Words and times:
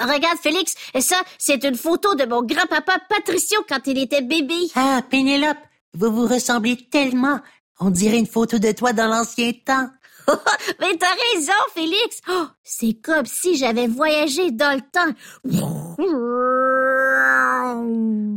Regarde, 0.00 0.38
Félix, 0.42 0.74
ça, 1.00 1.22
c'est 1.38 1.64
une 1.64 1.76
photo 1.76 2.14
de 2.14 2.24
mon 2.26 2.42
grand-papa 2.42 2.98
Patricio 3.08 3.64
quand 3.68 3.86
il 3.86 3.98
était 3.98 4.22
bébé. 4.22 4.54
Ah, 4.74 5.00
Pénélope, 5.08 5.56
vous 5.94 6.10
vous 6.12 6.26
ressemblez 6.26 6.76
tellement. 6.90 7.40
On 7.80 7.90
dirait 7.90 8.18
une 8.18 8.26
photo 8.26 8.58
de 8.58 8.72
toi 8.72 8.92
dans 8.92 9.08
l'ancien 9.08 9.52
temps. 9.64 9.88
Mais 10.80 10.96
t'as 10.98 11.14
raison, 11.34 11.52
Félix. 11.72 12.20
Oh, 12.28 12.46
c'est 12.62 12.94
comme 13.02 13.26
si 13.26 13.56
j'avais 13.56 13.86
voyagé 13.86 14.50
dans 14.50 14.74
le 14.74 14.82
temps. 14.82 15.12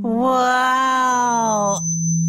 Wow! 0.02 1.76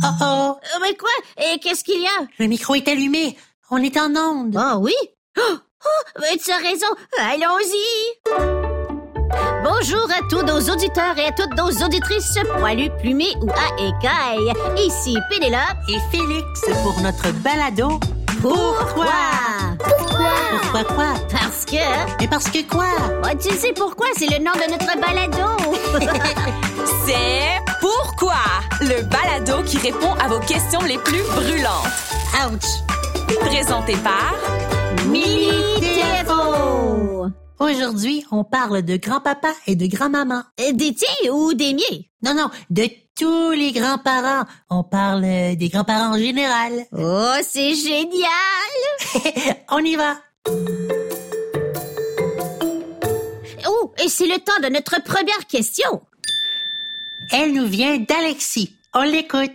Oh 0.02 0.08
oh! 0.22 0.56
Mais 0.80 0.96
quoi? 0.96 1.10
Et 1.36 1.58
qu'est-ce 1.58 1.84
qu'il 1.84 2.00
y 2.00 2.06
a? 2.06 2.26
Le 2.38 2.46
micro 2.46 2.74
est 2.74 2.88
allumé. 2.88 3.36
On 3.70 3.78
est 3.78 3.96
en 3.98 4.14
onde. 4.16 4.56
Ah 4.56 4.78
oui? 4.78 4.94
Oh, 5.38 5.42
oh, 5.84 6.20
mais 6.20 6.36
tu 6.38 6.50
as 6.50 6.56
raison. 6.56 6.86
Allons-y. 7.18 8.69
Bonjour 9.72 10.08
à 10.10 10.20
tous 10.28 10.42
nos 10.42 10.58
auditeurs 10.72 11.16
et 11.16 11.26
à 11.26 11.32
toutes 11.32 11.56
nos 11.56 11.70
auditrices 11.86 12.36
poilues, 12.58 12.90
plumées 12.98 13.36
ou 13.40 13.48
à 13.50 13.80
écailles. 13.80 14.52
Ici 14.76 15.16
Pénélope. 15.30 15.60
Et 15.88 15.98
Félix 16.10 16.62
pour 16.82 17.00
notre 17.00 17.30
balado. 17.34 18.00
Pourquoi? 18.42 19.06
Pourquoi? 19.78 20.32
Pourquoi? 20.72 20.84
Quoi? 20.84 21.14
Parce 21.30 21.64
que... 21.64 21.76
Mais 22.20 22.26
parce 22.26 22.50
que 22.50 22.68
quoi? 22.68 22.88
Oh, 23.22 23.28
tu 23.40 23.54
sais 23.54 23.72
pourquoi? 23.72 24.08
C'est 24.16 24.26
le 24.26 24.42
nom 24.44 24.52
de 24.54 24.72
notre 24.72 24.98
balado. 25.00 25.56
C'est 27.06 27.62
Pourquoi? 27.80 28.34
Le 28.80 29.02
balado 29.04 29.62
qui 29.64 29.78
répond 29.78 30.14
à 30.14 30.26
vos 30.26 30.40
questions 30.40 30.80
les 30.82 30.98
plus 30.98 31.22
brûlantes. 31.22 31.86
Ouch! 32.44 33.38
Présenté 33.46 33.94
par 33.98 34.34
Mini 35.06 35.52
TFO. 35.78 36.89
Aujourd'hui, 37.60 38.24
on 38.30 38.42
parle 38.42 38.82
de 38.82 38.96
grand-papa 38.96 39.52
et 39.66 39.76
de 39.76 39.86
grand-maman. 39.86 40.42
Euh, 40.60 40.72
Des 40.72 40.94
tiens 40.94 41.30
ou 41.32 41.52
des 41.52 41.74
miens? 41.74 42.00
Non, 42.22 42.32
non, 42.34 42.50
de 42.70 42.88
tous 43.14 43.50
les 43.50 43.72
grands-parents. 43.72 44.46
On 44.70 44.82
parle 44.82 45.24
euh, 45.24 45.54
des 45.56 45.68
grands-parents 45.68 46.14
en 46.14 46.18
général. 46.18 46.72
Oh, 46.92 47.34
c'est 47.46 47.74
génial! 47.74 49.58
On 49.70 49.78
y 49.84 49.94
va. 49.94 50.16
Oh, 53.68 53.92
et 54.02 54.08
c'est 54.08 54.26
le 54.26 54.38
temps 54.38 54.58
de 54.62 54.68
notre 54.72 55.02
première 55.04 55.46
question. 55.46 56.00
Elle 57.30 57.52
nous 57.52 57.66
vient 57.66 57.98
d'Alexis. 57.98 58.74
On 58.94 59.02
l'écoute. 59.02 59.52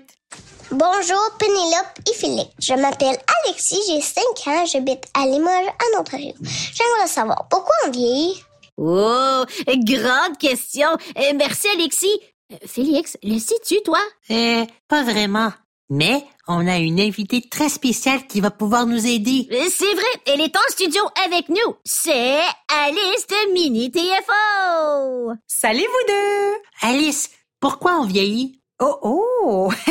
Bonjour 0.71 1.21
Pénélope 1.39 1.99
et 2.09 2.13
Philippe. 2.13 2.49
Je 2.59 2.73
m'appelle 2.73 3.17
Alexis, 3.45 3.81
j'ai 3.87 4.01
5 4.01 4.23
ans, 4.47 4.65
j'habite 4.65 5.03
à 5.13 5.25
Limoges, 5.25 5.67
en 5.95 5.99
Ontario. 5.99 6.33
J'aimerais 6.41 7.07
savoir 7.07 7.47
pourquoi 7.49 7.73
on 7.87 7.91
vieillit. 7.91 8.41
Oh, 8.77 9.43
grande 9.67 10.37
question. 10.39 10.87
Euh, 11.17 11.33
merci, 11.35 11.67
Alexis. 11.75 12.19
Euh, 12.51 12.57
Félix, 12.65 13.17
le 13.23 13.39
sais-tu, 13.39 13.81
toi? 13.83 13.99
Euh, 14.31 14.65
pas 14.87 15.03
vraiment. 15.03 15.51
Mais 15.89 16.25
on 16.47 16.65
a 16.67 16.77
une 16.77 16.99
invitée 16.99 17.41
très 17.47 17.69
spéciale 17.69 18.25
qui 18.27 18.41
va 18.41 18.49
pouvoir 18.49 18.87
nous 18.87 19.05
aider. 19.05 19.47
Euh, 19.51 19.69
C'est 19.69 19.93
vrai, 19.93 20.03
elle 20.25 20.41
est 20.41 20.55
en 20.55 20.71
studio 20.71 21.01
avec 21.25 21.49
nous. 21.49 21.75
C'est 21.83 22.39
Alice 22.67 23.27
de 23.27 23.53
Mini 23.53 23.91
TFO. 23.91 25.33
Salut 25.47 25.85
vous 25.85 26.07
deux! 26.07 26.53
Alice, 26.81 27.29
pourquoi 27.59 27.99
on 27.99 28.05
vieillit? 28.05 28.59
Oh 28.79 28.97
oh! 29.01 29.71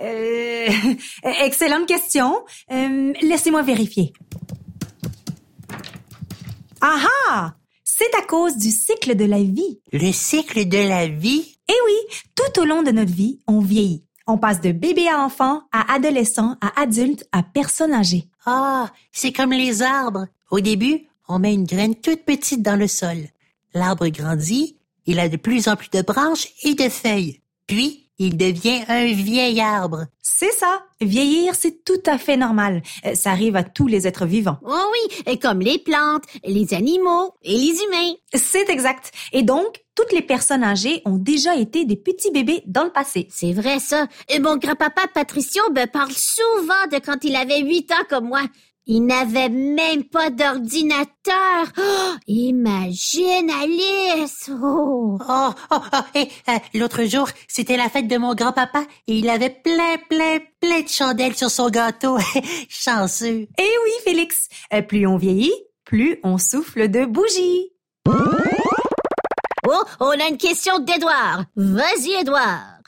Euh, 0.00 0.68
excellente 1.44 1.86
question. 1.86 2.44
Euh, 2.72 3.12
Laissez-moi 3.22 3.62
vérifier. 3.62 4.12
Ah 6.80 6.98
ah! 7.28 7.54
C'est 7.84 8.12
à 8.18 8.22
cause 8.22 8.56
du 8.56 8.70
cycle 8.70 9.14
de 9.14 9.24
la 9.24 9.42
vie. 9.42 9.80
Le 9.92 10.10
cycle 10.10 10.66
de 10.66 10.78
la 10.78 11.06
vie? 11.06 11.56
Eh 11.68 11.74
oui, 11.86 12.16
tout 12.34 12.60
au 12.60 12.64
long 12.64 12.82
de 12.82 12.90
notre 12.90 13.12
vie, 13.12 13.38
on 13.46 13.60
vieillit. 13.60 14.04
On 14.26 14.38
passe 14.38 14.60
de 14.60 14.72
bébé 14.72 15.08
à 15.08 15.20
enfant, 15.20 15.62
à 15.72 15.92
adolescent, 15.94 16.56
à 16.60 16.80
adulte, 16.80 17.28
à 17.32 17.42
personne 17.42 17.92
âgée. 17.92 18.28
Ah, 18.44 18.90
c'est 19.12 19.32
comme 19.32 19.52
les 19.52 19.82
arbres. 19.82 20.26
Au 20.50 20.60
début, 20.60 21.06
on 21.28 21.38
met 21.38 21.54
une 21.54 21.66
graine 21.66 21.94
toute 21.94 22.24
petite 22.24 22.62
dans 22.62 22.76
le 22.76 22.88
sol. 22.88 23.18
L'arbre 23.74 24.08
grandit, 24.08 24.76
il 25.06 25.20
a 25.20 25.28
de 25.28 25.36
plus 25.36 25.68
en 25.68 25.76
plus 25.76 25.90
de 25.90 26.02
branches 26.02 26.48
et 26.64 26.74
de 26.74 26.88
feuilles. 26.88 27.41
Puis, 27.66 28.10
il 28.18 28.36
devient 28.36 28.82
un 28.88 29.06
vieil 29.06 29.60
arbre. 29.60 30.06
C'est 30.20 30.52
ça. 30.52 30.82
Vieillir, 31.00 31.54
c'est 31.54 31.84
tout 31.84 32.02
à 32.06 32.18
fait 32.18 32.36
normal. 32.36 32.82
Euh, 33.04 33.14
Ça 33.14 33.30
arrive 33.30 33.56
à 33.56 33.64
tous 33.64 33.86
les 33.88 34.06
êtres 34.06 34.26
vivants. 34.26 34.58
Oh 34.64 34.90
oui, 34.92 35.22
euh, 35.28 35.36
comme 35.36 35.60
les 35.60 35.78
plantes, 35.78 36.24
les 36.44 36.74
animaux 36.74 37.34
et 37.42 37.52
les 37.56 37.74
humains. 37.82 38.12
C'est 38.34 38.68
exact. 38.68 39.10
Et 39.32 39.42
donc, 39.42 39.80
toutes 39.94 40.12
les 40.12 40.22
personnes 40.22 40.62
âgées 40.62 41.02
ont 41.04 41.16
déjà 41.18 41.56
été 41.56 41.84
des 41.84 41.96
petits 41.96 42.30
bébés 42.30 42.62
dans 42.66 42.84
le 42.84 42.92
passé. 42.92 43.26
C'est 43.30 43.52
vrai, 43.52 43.78
ça. 43.78 44.06
Et 44.28 44.38
mon 44.38 44.56
grand-papa 44.56 45.02
Patricio 45.12 45.62
me 45.70 45.86
parle 45.86 46.12
souvent 46.12 46.86
de 46.92 46.98
quand 47.04 47.24
il 47.24 47.34
avait 47.34 47.60
huit 47.62 47.90
ans 47.92 48.04
comme 48.08 48.28
moi. 48.28 48.42
Il 48.86 49.06
n'avait 49.06 49.48
même 49.48 50.02
pas 50.02 50.30
d'ordinateur. 50.30 51.66
Oh, 51.78 52.14
imagine, 52.26 53.48
Alice. 53.48 54.50
Oh. 54.50 55.18
Oh, 55.28 55.50
oh, 55.70 55.76
oh, 55.92 55.96
et 56.16 56.28
euh, 56.48 56.58
l'autre 56.74 57.04
jour, 57.04 57.28
c'était 57.46 57.76
la 57.76 57.88
fête 57.88 58.08
de 58.08 58.16
mon 58.16 58.34
grand-papa 58.34 58.84
et 59.06 59.18
il 59.18 59.30
avait 59.30 59.50
plein, 59.50 59.98
plein, 60.08 60.40
plein 60.60 60.80
de 60.80 60.88
chandelles 60.88 61.36
sur 61.36 61.50
son 61.50 61.70
gâteau. 61.70 62.18
Chanceux. 62.68 63.46
Eh 63.56 63.72
oui, 63.84 63.90
Félix. 64.04 64.48
Euh, 64.72 64.82
plus 64.82 65.06
on 65.06 65.16
vieillit, 65.16 65.54
plus 65.84 66.18
on 66.24 66.36
souffle 66.38 66.88
de 66.88 67.04
bougies. 67.04 67.70
Oh, 69.64 69.84
on 70.00 70.10
a 70.10 70.28
une 70.28 70.38
question 70.38 70.80
d'Edouard. 70.80 71.44
Vas-y, 71.54 72.20
Edouard. 72.20 72.80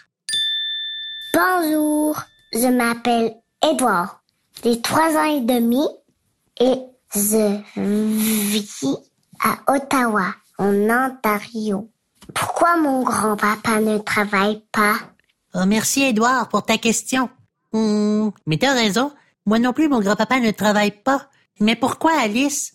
Bonjour, 1.33 2.21
je 2.53 2.67
m'appelle 2.67 3.35
Edouard. 3.63 4.24
J'ai 4.65 4.81
3 4.81 5.17
ans 5.19 5.25
et 5.25 5.41
demi 5.43 5.87
et 6.59 6.77
je 7.15 7.61
vis 7.77 8.97
à 9.39 9.59
Ottawa, 9.71 10.35
en 10.57 10.73
Ontario. 10.89 11.91
Pourquoi 12.33 12.79
mon 12.79 13.03
grand-papa 13.03 13.81
ne 13.81 13.99
travaille 13.99 14.63
pas? 14.73 14.95
Oh, 15.55 15.67
merci, 15.67 16.05
Edouard, 16.05 16.49
pour 16.49 16.65
ta 16.65 16.79
question. 16.79 17.29
Hmm, 17.73 18.31
mais 18.47 18.57
t'as 18.57 18.73
raison. 18.73 19.13
Moi 19.45 19.59
non 19.59 19.75
plus, 19.75 19.91
mon 19.91 20.01
grand-papa 20.01 20.41
ne 20.41 20.51
travaille 20.51 20.93
pas. 20.93 21.29
Mais 21.61 21.77
pourquoi, 21.77 22.13
Alice? 22.23 22.73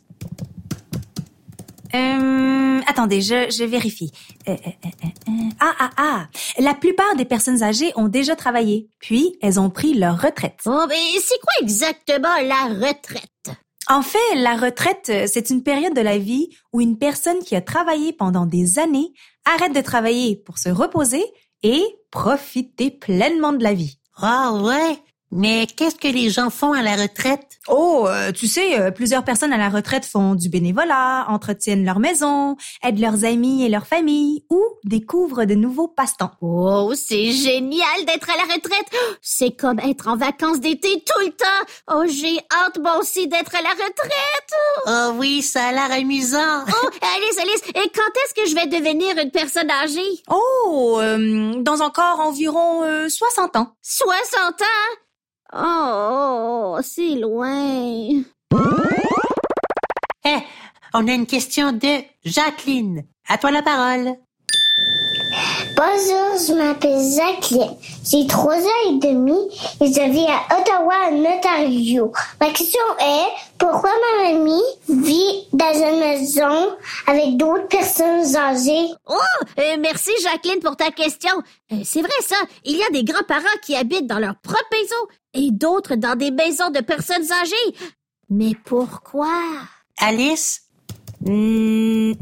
Euh, 1.95 2.81
attendez, 2.87 3.21
je, 3.21 3.49
je 3.49 3.63
vérifie. 3.63 4.11
Euh, 4.47 4.51
euh, 4.51 4.69
euh, 4.85 5.07
euh, 5.27 5.31
ah, 5.59 5.73
ah, 5.79 5.89
ah. 5.97 6.27
La 6.59 6.73
plupart 6.73 7.15
des 7.15 7.25
personnes 7.25 7.63
âgées 7.63 7.91
ont 7.95 8.07
déjà 8.07 8.35
travaillé, 8.35 8.89
puis 8.99 9.35
elles 9.41 9.59
ont 9.59 9.69
pris 9.69 9.93
leur 9.93 10.21
retraite. 10.21 10.59
Oh, 10.65 10.85
mais 10.87 11.19
c'est 11.21 11.39
quoi 11.39 11.53
exactement 11.61 12.35
la 12.43 12.87
retraite? 12.87 13.25
En 13.87 14.03
fait, 14.03 14.35
la 14.35 14.55
retraite, 14.55 15.07
euh, 15.09 15.25
c'est 15.27 15.49
une 15.49 15.63
période 15.63 15.95
de 15.95 16.01
la 16.01 16.19
vie 16.19 16.49
où 16.73 16.79
une 16.81 16.99
personne 16.99 17.39
qui 17.39 17.55
a 17.55 17.61
travaillé 17.61 18.13
pendant 18.13 18.45
des 18.45 18.77
années 18.77 19.13
arrête 19.45 19.73
de 19.73 19.81
travailler 19.81 20.35
pour 20.35 20.59
se 20.59 20.69
reposer 20.69 21.23
et 21.63 21.83
profiter 22.11 22.91
pleinement 22.91 23.51
de 23.51 23.63
la 23.63 23.73
vie. 23.73 23.97
Ah 24.15 24.53
ouais? 24.53 24.99
Mais 25.31 25.67
qu'est-ce 25.67 25.95
que 25.95 26.07
les 26.07 26.31
gens 26.31 26.49
font 26.49 26.73
à 26.73 26.81
la 26.81 26.95
retraite? 26.95 27.59
Oh, 27.67 28.07
euh, 28.07 28.31
tu 28.31 28.47
sais, 28.47 28.79
euh, 28.79 28.89
plusieurs 28.89 29.23
personnes 29.23 29.53
à 29.53 29.57
la 29.57 29.69
retraite 29.69 30.03
font 30.05 30.33
du 30.33 30.49
bénévolat, 30.49 31.25
entretiennent 31.29 31.85
leur 31.85 31.99
maison, 31.99 32.57
aident 32.83 32.99
leurs 32.99 33.25
amis 33.25 33.63
et 33.63 33.69
leur 33.69 33.85
famille 33.85 34.43
ou 34.49 34.59
découvrent 34.85 35.45
de 35.45 35.53
nouveaux 35.53 35.87
passe-temps. 35.87 36.31
Oh, 36.41 36.93
c'est 36.95 37.31
génial 37.31 38.05
d'être 38.07 38.27
à 38.27 38.37
la 38.37 38.53
retraite. 38.55 38.87
Oh, 38.91 39.13
C'est 39.21 39.51
comme 39.51 39.79
être 39.79 40.07
en 40.07 40.17
vacances 40.17 40.59
d'été 40.59 41.03
tout 41.05 41.19
le 41.23 41.31
temps. 41.31 41.45
Oh, 41.93 42.03
j'ai 42.07 42.39
hâte 42.51 42.79
moi 42.79 42.97
aussi 42.97 43.27
d'être 43.27 43.55
à 43.55 43.61
la 43.61 43.69
retraite. 43.69 44.53
Oh 44.87 45.17
oui, 45.19 45.43
ça 45.43 45.67
a 45.67 45.71
l'air 45.71 45.91
amusant. 45.91 46.63
Oh, 46.67 46.89
Alice, 47.15 47.39
Alice, 47.39 47.63
et 47.75 47.91
quand 47.93 48.11
est-ce 48.25 48.33
que 48.33 48.49
je 48.49 48.55
vais 48.55 48.67
devenir 48.67 49.15
une 49.17 49.31
personne 49.31 49.69
âgée? 49.69 50.23
Oh, 50.31 50.97
euh, 50.99 51.61
dans 51.61 51.81
encore 51.81 52.19
environ 52.19 52.83
euh, 52.83 53.07
60 53.09 53.57
ans. 53.57 53.73
60 53.83 54.61
ans? 54.61 54.65
Oh, 55.51 56.77
c'est 56.83 57.15
loin. 57.15 58.21
Eh, 60.25 60.37
on 60.93 61.07
a 61.07 61.11
une 61.11 61.25
question 61.25 61.71
de 61.71 62.03
Jacqueline. 62.23 63.03
À 63.27 63.37
toi 63.37 63.51
la 63.51 63.63
parole. 63.63 64.15
Bonjour, 65.75 66.37
je 66.47 66.53
m'appelle 66.53 66.99
Jacqueline. 67.15 67.75
J'ai 68.05 68.27
3 68.27 68.55
ans 68.55 68.89
et 68.89 68.99
demi 68.99 69.37
et 69.81 69.87
je 69.87 70.11
vis 70.11 70.25
à 70.27 70.59
Ottawa, 70.59 70.93
en 71.09 71.23
Ontario. 71.23 72.11
Ma 72.41 72.49
question 72.51 72.81
est, 72.99 73.27
pourquoi 73.57 73.91
ma 74.17 74.31
mamie 74.31 74.61
vit 74.89 75.47
dans 75.53 75.73
une 75.73 75.99
maison 75.99 76.75
avec 77.07 77.37
d'autres 77.37 77.67
personnes 77.67 78.35
âgées? 78.35 78.89
Oh, 79.07 79.15
euh, 79.59 79.77
merci 79.79 80.11
Jacqueline 80.21 80.59
pour 80.59 80.75
ta 80.75 80.91
question. 80.91 81.31
Euh, 81.71 81.77
c'est 81.85 82.01
vrai 82.01 82.11
ça, 82.21 82.37
il 82.65 82.75
y 82.75 82.83
a 82.83 82.89
des 82.89 83.03
grands-parents 83.03 83.45
qui 83.61 83.75
habitent 83.75 84.07
dans 84.07 84.19
leur 84.19 84.35
propre 84.41 84.59
maison 84.73 84.95
et 85.33 85.51
d'autres 85.51 85.95
dans 85.95 86.17
des 86.17 86.31
maisons 86.31 86.71
de 86.71 86.81
personnes 86.81 87.31
âgées. 87.31 87.77
Mais 88.29 88.51
pourquoi? 88.65 89.31
Alice? 89.97 90.68
Hmm. 91.21 92.13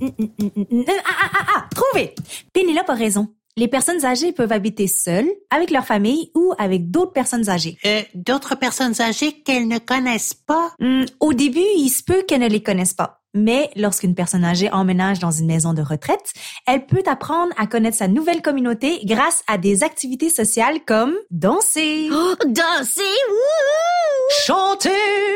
Ah, 0.87 0.93
ah, 1.05 1.29
ah, 1.33 1.45
ah, 1.55 1.69
trouvé! 1.73 2.13
Pénélope 2.53 2.89
a 2.89 2.93
raison. 2.93 3.27
Les 3.57 3.67
personnes 3.67 4.05
âgées 4.05 4.33
peuvent 4.33 4.51
habiter 4.51 4.85
seules, 4.85 5.29
avec 5.49 5.71
leur 5.71 5.83
famille 5.83 6.29
ou 6.35 6.53
avec 6.59 6.91
d'autres 6.91 7.13
personnes 7.13 7.49
âgées. 7.49 7.77
Euh, 7.85 8.03
D'autres 8.13 8.53
personnes 8.53 9.01
âgées 9.01 9.41
qu'elles 9.41 9.67
ne 9.67 9.79
connaissent 9.79 10.35
pas? 10.35 10.73
Au 11.19 11.33
début, 11.33 11.65
il 11.75 11.89
se 11.89 12.03
peut 12.03 12.21
qu'elle 12.27 12.41
ne 12.41 12.49
les 12.49 12.61
connaisse 12.61 12.93
pas. 12.93 13.16
Mais 13.37 13.69
lorsqu'une 13.75 14.15
personne 14.15 14.43
âgée 14.43 14.69
emménage 14.71 15.19
dans 15.19 15.31
une 15.31 15.45
maison 15.45 15.73
de 15.73 15.81
retraite, 15.81 16.33
elle 16.65 16.85
peut 16.85 17.03
apprendre 17.05 17.53
à 17.57 17.67
connaître 17.67 17.97
sa 17.97 18.07
nouvelle 18.07 18.41
communauté 18.41 18.99
grâce 19.05 19.43
à 19.47 19.57
des 19.57 19.83
activités 19.83 20.29
sociales 20.29 20.79
comme 20.85 21.13
danser, 21.31 22.09
Oh, 22.11 22.33
danser, 22.45 23.01
wouhou! 23.29 24.29
chanter 24.45 24.89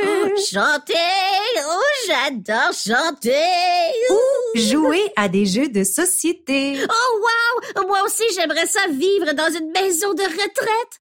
Oh, 0.04 0.28
chanter, 0.52 0.94
oh, 1.66 1.82
j'adore 2.08 2.74
chanter. 2.74 3.36
ou 4.10 4.60
jouer 4.60 5.02
à 5.16 5.30
des 5.30 5.46
jeux 5.46 5.70
de 5.70 5.84
société. 5.84 6.78
Oh, 6.90 7.22
wow! 7.78 7.88
Moi 7.88 8.00
aussi, 8.06 8.24
j'aimerais 8.36 8.66
ça 8.66 8.82
vivre 8.90 9.34
dans 9.34 9.50
une 9.58 9.72
maison 9.72 10.14
de 10.14 10.24
retraite. 10.24 11.00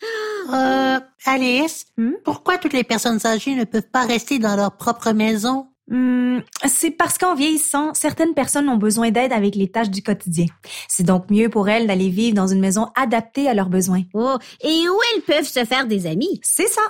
Euh, 0.52 1.00
Alice, 1.26 1.87
Hmm? 1.97 2.12
pourquoi 2.25 2.58
toutes 2.58 2.73
les 2.73 2.85
personnes 2.85 3.19
âgées 3.26 3.55
ne 3.55 3.64
peuvent 3.64 3.91
pas 3.93 4.05
rester 4.06 4.38
dans 4.38 4.56
leur 4.56 4.76
propre 4.76 5.12
maison? 5.12 5.67
Hmm, 5.91 6.39
c'est 6.69 6.93
parce 6.93 7.19
qu'en 7.19 7.35
vieillissant, 7.35 7.95
certaines 7.95 8.33
personnes 8.33 8.69
ont 8.69 8.77
besoin 8.77 9.11
d'aide 9.11 9.33
avec 9.33 9.57
les 9.57 9.69
tâches 9.69 9.91
du 9.91 10.03
quotidien. 10.03 10.47
C'est 10.89 11.03
donc 11.03 11.29
mieux 11.31 11.49
pour 11.49 11.69
elles 11.69 11.89
d'aller 11.89 12.09
vivre 12.09 12.37
dans 12.37 12.47
une 12.47 12.61
maison 12.61 12.91
adaptée 12.95 13.49
à 13.49 13.55
leurs 13.55 13.69
besoins. 13.69 14.03
Oh, 14.15 14.37
et 14.63 14.89
où 14.89 14.97
elles 15.15 15.23
peuvent 15.23 15.49
se 15.49 15.65
faire 15.65 15.87
des 15.87 16.07
amis? 16.07 16.41
C'est 16.43 16.69
ça. 16.69 16.83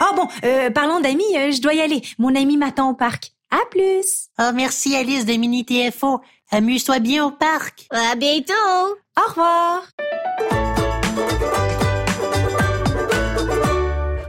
Ah 0.00 0.12
bon, 0.16 0.26
euh, 0.44 0.70
parlons 0.70 1.00
d'amis, 1.00 1.36
euh, 1.36 1.52
je 1.52 1.60
dois 1.60 1.74
y 1.74 1.82
aller. 1.82 2.00
Mon 2.18 2.34
ami 2.34 2.56
m'attend 2.56 2.90
au 2.90 2.94
parc. 2.94 3.32
À 3.50 3.60
plus. 3.70 4.28
Oh, 4.40 4.50
merci 4.54 4.96
Alice 4.96 5.26
de 5.26 5.34
Mini 5.34 5.66
TFO. 5.66 6.20
Amuse-toi 6.50 7.00
bien 7.00 7.26
au 7.26 7.30
parc. 7.32 7.86
À 7.90 8.14
bientôt! 8.16 8.52
Au 9.16 9.28
revoir. 9.28 9.82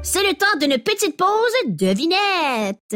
C'est 0.03 0.27
le 0.27 0.33
temps 0.33 0.57
d'une 0.59 0.77
petite 0.77 1.17
pause 1.17 1.53
devinette. 1.67 2.95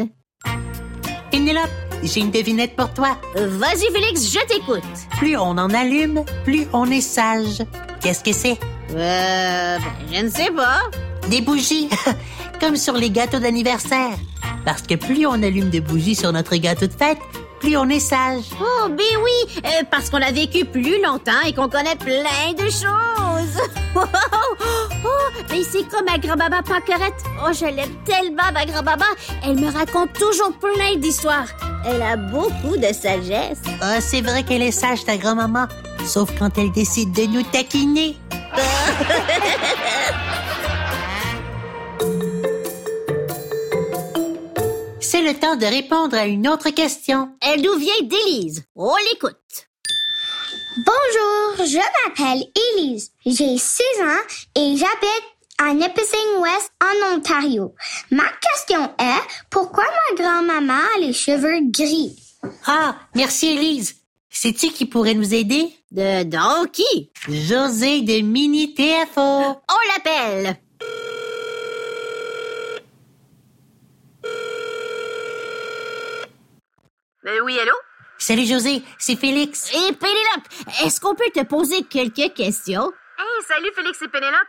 Pénélope, 1.40 1.70
j'ai 2.02 2.20
une 2.20 2.30
devinette 2.30 2.76
pour 2.76 2.92
toi. 2.92 3.16
Vas-y, 3.34 3.90
Félix, 3.94 4.30
je 4.30 4.46
t'écoute. 4.46 4.82
Plus 5.16 5.38
on 5.38 5.56
en 5.56 5.70
allume, 5.70 6.22
plus 6.44 6.66
on 6.74 6.90
est 6.90 7.00
sage. 7.00 7.62
Qu'est-ce 8.02 8.22
que 8.22 8.34
c'est? 8.34 8.58
Euh, 8.94 9.78
ben, 9.78 9.82
je 10.12 10.22
ne 10.22 10.28
sais 10.28 10.50
pas. 10.50 10.82
Des 11.30 11.40
bougies, 11.40 11.88
comme 12.60 12.76
sur 12.76 12.92
les 12.92 13.08
gâteaux 13.08 13.38
d'anniversaire. 13.38 14.18
Parce 14.66 14.82
que 14.82 14.96
plus 14.96 15.26
on 15.26 15.42
allume 15.42 15.70
de 15.70 15.80
bougies 15.80 16.14
sur 16.14 16.30
notre 16.30 16.56
gâteau 16.56 16.86
de 16.86 16.92
fête, 16.92 17.16
plus 17.60 17.76
on 17.76 17.88
est 17.88 18.00
sage. 18.00 18.44
Oh, 18.60 18.88
ben 18.88 19.22
oui, 19.22 19.60
euh, 19.64 19.84
parce 19.90 20.10
qu'on 20.10 20.20
a 20.20 20.32
vécu 20.32 20.64
plus 20.64 21.00
longtemps 21.02 21.40
et 21.46 21.52
qu'on 21.52 21.68
connaît 21.68 21.96
plein 21.96 22.52
de 22.58 22.64
choses. 22.64 23.60
oh, 23.96 25.08
mais 25.50 25.62
c'est 25.62 25.86
comme 25.88 26.06
ma 26.06 26.18
grand-maman 26.18 26.62
Paquerette. 26.62 27.22
Oh, 27.44 27.52
je 27.52 27.66
l'aime 27.66 27.94
tellement, 28.04 28.50
ma 28.52 28.64
grand-maman. 28.64 29.04
Elle 29.44 29.60
me 29.60 29.70
raconte 29.70 30.12
toujours 30.14 30.52
plein 30.58 30.96
d'histoires. 30.96 31.46
Elle 31.86 32.02
a 32.02 32.16
beaucoup 32.16 32.76
de 32.76 32.92
sagesse. 32.92 33.60
Ah, 33.80 34.00
c'est 34.00 34.22
vrai 34.22 34.42
qu'elle 34.42 34.62
est 34.62 34.72
sage, 34.72 35.04
ta 35.04 35.16
grand-maman. 35.16 35.66
Sauf 36.06 36.30
quand 36.38 36.56
elle 36.58 36.72
décide 36.72 37.12
de 37.12 37.26
nous 37.26 37.42
taquiner. 37.42 38.16
C'est 45.20 45.34
le 45.34 45.38
temps 45.38 45.56
de 45.56 45.66
répondre 45.66 46.16
à 46.16 46.24
une 46.24 46.48
autre 46.48 46.70
question. 46.70 47.28
Elle 47.42 47.60
nous 47.60 47.76
vient 47.76 48.00
d'Élise? 48.04 48.64
On 48.74 48.96
l'écoute. 49.10 49.36
Bonjour, 50.78 51.66
je 51.66 51.76
m'appelle 51.76 52.46
Elise. 52.78 53.10
J'ai 53.26 53.58
6 53.58 53.82
ans 54.00 54.24
et 54.56 54.76
j'habite 54.78 55.26
à 55.58 55.74
Nipissing 55.74 56.38
West 56.38 56.72
en 56.82 57.16
Ontario. 57.16 57.74
Ma 58.10 58.24
question 58.40 58.82
est, 58.98 59.20
pourquoi 59.50 59.84
ma 59.84 60.22
grand-maman 60.22 60.80
a 60.96 61.00
les 61.00 61.12
cheveux 61.12 61.60
gris? 61.64 62.16
Ah, 62.66 62.96
merci 63.14 63.48
Élise. 63.48 63.96
Sais-tu 64.30 64.68
qui 64.68 64.86
pourrait 64.86 65.12
nous 65.12 65.34
aider? 65.34 65.70
De 65.90 66.22
donc 66.22 66.72
qui? 66.72 67.10
José 67.28 68.00
de 68.00 68.22
Mini 68.22 68.72
TFO. 68.72 69.20
On 69.20 69.92
l'appelle. 69.92 70.56
Euh, 77.26 77.40
oui, 77.40 77.58
allô? 77.60 77.74
Salut 78.18 78.46
José, 78.46 78.82
c'est 78.98 79.16
Félix. 79.16 79.70
Et 79.74 79.92
Pénélope, 79.92 80.48
est-ce 80.82 81.00
qu'on 81.00 81.14
peut 81.14 81.30
te 81.34 81.42
poser 81.44 81.82
quelques 81.84 82.34
questions? 82.34 82.92
Hey, 83.18 83.44
salut 83.46 83.70
Félix 83.74 84.00
et 84.02 84.08
Pénélope. 84.08 84.48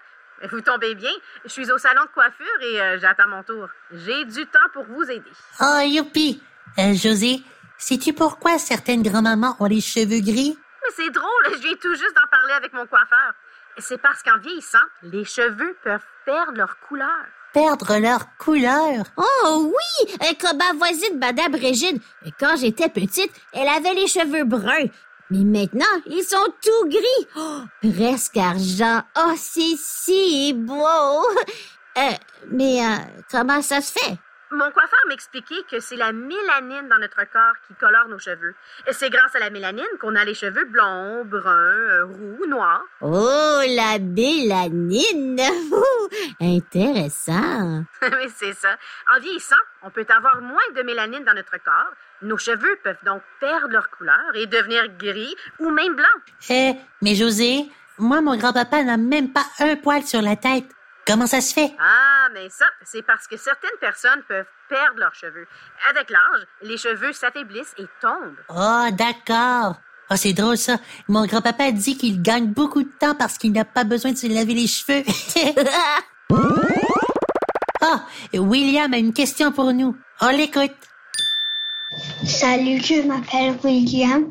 Vous 0.52 0.62
tombez 0.62 0.96
bien? 0.96 1.12
Je 1.46 1.50
suis 1.50 1.72
au 1.72 1.78
salon 1.78 2.04
de 2.04 2.10
coiffure 2.14 2.62
et 2.62 2.82
euh, 2.82 3.00
j'attends 3.00 3.28
mon 3.28 3.44
tour. 3.44 3.68
J'ai 3.92 4.26
du 4.26 4.46
temps 4.48 4.60
pour 4.74 4.86
vous 4.86 5.04
aider. 5.04 5.32
Oh, 5.60 5.80
youpi. 5.84 6.42
Euh, 6.80 6.94
José, 6.94 7.44
sais-tu 7.78 8.14
pourquoi 8.14 8.58
certaines 8.58 9.04
grand-mamans 9.04 9.56
ont 9.60 9.66
les 9.66 9.82
cheveux 9.82 10.22
gris? 10.22 10.58
Mais 10.84 10.90
c'est 10.96 11.12
drôle, 11.12 11.46
je 11.54 11.58
viens 11.60 11.76
tout 11.76 11.94
juste 11.94 12.16
d'en 12.16 12.28
parler 12.32 12.54
avec 12.54 12.74
mon 12.74 12.88
coiffeur. 12.88 13.34
C'est 13.78 14.02
parce 14.02 14.22
qu'en 14.24 14.38
vieillissant, 14.40 14.78
les 15.04 15.26
cheveux 15.26 15.76
peuvent 15.84 16.06
perdre 16.26 16.54
leur 16.56 16.80
couleur. 16.88 17.26
Perdre 17.54 17.98
leur 17.98 18.38
couleur. 18.38 19.06
Oh 19.18 19.74
oui, 19.74 20.36
comme 20.40 20.58
ma 20.58 20.74
voisine 20.74 21.20
Madame 21.20 21.56
Régine. 21.56 22.00
Quand 22.40 22.56
j'étais 22.58 22.90
petite, 22.90 23.32
elle 23.54 23.68
avait 23.68 23.94
les 23.94 24.08
cheveux 24.08 24.46
bruns. 24.46 24.90
Mais 25.30 25.44
maintenant, 25.44 25.86
ils 26.06 26.24
sont 26.24 26.54
tout 26.62 26.90
gris. 26.90 27.28
Oh, 27.38 27.62
presque 27.82 28.38
argent. 28.38 29.02
Oh, 29.18 29.34
c'est 29.38 29.76
si 29.78 30.54
beau. 30.54 31.26
Euh, 31.98 32.12
mais 32.52 32.82
euh, 32.82 32.96
comment 33.30 33.62
ça 33.62 33.82
se 33.82 33.92
fait? 33.92 34.18
Mon 34.54 34.70
coiffeur 34.72 35.00
m'expliquait 35.08 35.64
que 35.70 35.80
c'est 35.80 35.96
la 35.96 36.12
mélanine 36.12 36.90
dans 36.90 37.00
notre 37.00 37.24
corps 37.32 37.54
qui 37.68 37.74
colore 37.76 38.10
nos 38.10 38.20
cheveux. 38.20 38.54
Et 38.86 38.92
c'est 38.92 39.10
grâce 39.10 39.34
à 39.34 39.40
la 39.40 39.50
mélanine 39.50 39.86
qu'on 40.02 40.14
a 40.16 40.26
les 40.26 40.34
cheveux 40.34 40.66
blonds, 40.66 41.24
bruns, 41.24 41.50
euh, 41.50 42.06
roux, 42.06 42.46
noirs. 42.48 42.84
Oh, 43.00 43.62
la 43.66 43.98
mélanine. 44.00 45.40
Intéressant. 46.42 47.86
Oui, 48.04 48.30
c'est 48.36 48.54
ça. 48.54 48.76
En 49.16 49.20
vieillissant, 49.20 49.56
on 49.84 49.90
peut 49.90 50.06
avoir 50.16 50.42
moins 50.42 50.60
de 50.76 50.82
mélanine 50.84 51.24
dans 51.24 51.34
notre 51.34 51.58
corps. 51.64 51.94
Nos 52.22 52.38
cheveux 52.38 52.78
peuvent 52.84 53.04
donc 53.06 53.22
perdre 53.40 53.70
leur 53.70 53.90
couleur 53.90 54.36
et 54.36 54.48
devenir 54.48 54.88
gris 54.98 55.36
ou 55.60 55.70
même 55.70 55.96
blancs. 55.96 56.50
Eh, 56.50 56.74
mais 57.02 57.16
José, 57.16 57.70
moi, 57.98 58.22
mon 58.22 58.36
grand-papa 58.36 58.84
n'a 58.84 58.98
même 58.98 59.32
pas 59.32 59.46
un 59.60 59.76
poil 59.76 60.04
sur 60.04 60.22
la 60.22 60.36
tête. 60.36 60.66
Comment 61.08 61.28
ça 61.28 61.42
se 61.42 61.54
fait? 61.54 61.72
Ah, 61.80 62.11
mais 62.34 62.50
ça, 62.50 62.66
c'est 62.84 63.02
parce 63.02 63.28
que 63.28 63.38
certaines 63.38 63.78
personnes 63.80 64.22
peuvent 64.28 64.46
perdre 64.70 65.00
leurs 65.00 65.16
cheveux. 65.16 65.48
Avec 65.90 66.10
l'âge, 66.10 66.46
les 66.62 66.78
cheveux 66.78 67.14
s'affaiblissent 67.14 67.74
et 67.78 67.86
tombent. 68.02 68.40
Oh, 68.50 68.88
d'accord. 68.92 69.76
Oh, 70.10 70.16
c'est 70.16 70.34
drôle 70.34 70.58
ça. 70.58 70.78
Mon 71.08 71.26
grand-papa 71.26 71.72
dit 71.72 71.98
qu'il 71.98 72.22
gagne 72.22 72.48
beaucoup 72.48 72.84
de 72.84 72.92
temps 73.00 73.16
parce 73.16 73.38
qu'il 73.38 73.54
n'a 73.54 73.66
pas 73.66 73.84
besoin 73.84 74.12
de 74.12 74.18
se 74.18 74.28
laver 74.28 74.54
les 74.54 74.68
cheveux. 74.68 75.04
Ah, 77.84 78.06
William 78.32 78.94
a 78.94 78.98
une 78.98 79.12
question 79.12 79.52
pour 79.52 79.74
nous. 79.74 79.98
On 80.22 80.30
l'écoute. 80.30 80.72
Salut, 82.26 82.80
je 82.84 83.02
m'appelle 83.08 83.58
William, 83.64 84.30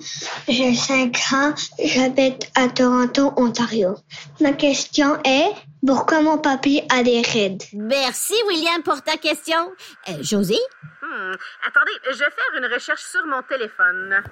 j'ai 0.48 0.74
5 0.74 1.16
ans, 1.32 1.54
j'habite 1.82 2.50
à 2.54 2.68
Toronto, 2.68 3.32
Ontario. 3.36 3.96
Ma 4.40 4.52
question 4.52 5.18
est, 5.24 5.52
pourquoi 5.86 6.20
mon 6.22 6.38
papy 6.38 6.82
a 6.88 7.02
des 7.02 7.20
rides? 7.22 7.62
Merci, 7.72 8.34
William, 8.48 8.82
pour 8.82 9.02
ta 9.02 9.16
question. 9.16 9.72
Euh, 10.08 10.12
José? 10.22 10.56
Hmm, 11.02 11.32
Attendez, 11.66 11.92
je 12.06 12.18
vais 12.18 12.30
faire 12.30 12.58
une 12.58 12.72
recherche 12.72 13.02
sur 13.02 13.26
mon 13.26 13.42
téléphone. 13.42 14.22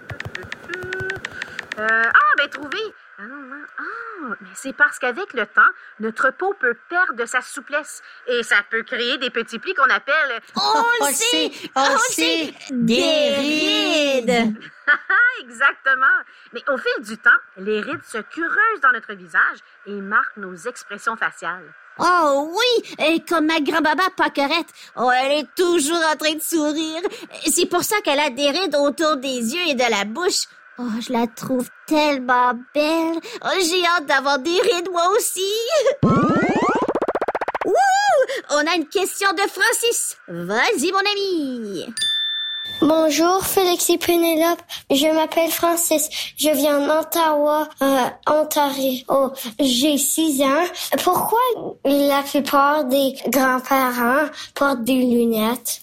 Euh, 1.78 1.86
ah, 2.06 2.34
ben 2.38 2.48
trouvé. 2.48 2.78
Ah, 3.18 3.22
non, 3.22 3.36
non. 3.36 3.64
Ah, 3.78 4.34
mais 4.40 4.48
c'est 4.54 4.72
parce 4.72 4.98
qu'avec 4.98 5.32
le 5.32 5.46
temps, 5.46 5.60
notre 6.00 6.30
peau 6.30 6.52
peut 6.58 6.76
perdre 6.88 7.14
de 7.14 7.24
sa 7.26 7.40
souplesse 7.40 8.02
et 8.26 8.42
ça 8.42 8.56
peut 8.68 8.82
créer 8.82 9.18
des 9.18 9.30
petits 9.30 9.58
plis 9.58 9.74
qu'on 9.74 9.88
appelle 9.88 10.40
On 10.56 10.60
On 11.00 11.06
le 11.06 11.12
sait! 11.12 11.52
On 11.76 11.98
sait! 12.10 12.54
Des 12.70 12.96
des 12.96 13.36
rides! 13.36 14.56
Exactement. 15.40 16.06
Mais 16.52 16.62
au 16.68 16.76
fil 16.76 17.04
du 17.04 17.16
temps, 17.18 17.30
les 17.58 17.80
rides 17.80 18.02
se 18.04 18.18
creusent 18.18 18.80
dans 18.82 18.92
notre 18.92 19.14
visage 19.14 19.58
et 19.86 19.92
marquent 19.92 20.36
nos 20.36 20.56
expressions 20.56 21.16
faciales. 21.16 21.72
Oh 22.00 22.52
oui, 22.54 22.96
et 23.04 23.20
comme 23.24 23.46
ma 23.46 23.60
grand-maman 23.60 24.04
Paquerette. 24.16 24.68
Oh, 24.96 25.10
elle 25.10 25.40
est 25.40 25.54
toujours 25.56 26.00
en 26.12 26.16
train 26.16 26.34
de 26.34 26.40
sourire. 26.40 27.02
C'est 27.46 27.66
pour 27.66 27.82
ça 27.82 28.00
qu'elle 28.02 28.20
a 28.20 28.30
des 28.30 28.50
rides 28.50 28.76
autour 28.76 29.16
des 29.16 29.54
yeux 29.54 29.68
et 29.68 29.74
de 29.74 29.90
la 29.90 30.04
bouche. 30.04 30.46
Oh, 30.80 30.84
je 31.00 31.12
la 31.12 31.26
trouve 31.26 31.68
tellement 31.86 32.52
belle. 32.72 33.18
Oh, 33.44 33.58
j'ai 33.60 33.84
hâte 33.84 34.06
d'avoir 34.06 34.38
des 34.38 34.60
rides 34.60 34.88
moi 34.92 35.08
aussi. 35.16 35.52
Wouh! 37.64 37.74
On 38.50 38.64
a 38.64 38.76
une 38.76 38.86
question 38.86 39.28
de 39.32 39.40
Francis. 39.40 40.16
Vas-y, 40.28 40.92
mon 40.92 40.98
ami. 41.00 41.84
Bonjour 42.80 43.44
Félix 43.44 43.90
et 43.90 43.98
Pénélope, 43.98 44.62
je 44.88 45.12
m'appelle 45.12 45.50
Francis, 45.50 46.08
je 46.36 46.50
viens 46.50 46.86
d'Ottawa, 46.86 47.68
euh, 47.82 48.04
Ontario. 48.28 49.02
Oh, 49.08 49.32
j'ai 49.58 49.98
6 49.98 50.42
ans. 50.42 50.64
Pourquoi 51.02 51.40
la 51.84 52.22
plupart 52.22 52.84
des 52.84 53.14
grands-parents 53.26 54.28
portent 54.54 54.84
des 54.84 55.02
lunettes? 55.02 55.80